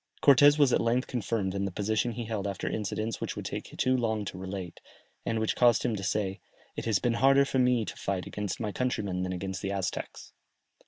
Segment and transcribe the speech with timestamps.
[0.23, 3.65] Cortès was at length confirmed in the position he held after incidents which would take
[3.77, 4.79] too long to relate,
[5.27, 6.39] and which caused him to say,
[6.75, 10.33] "It has been harder for me to fight against my countrymen than against the Aztecs."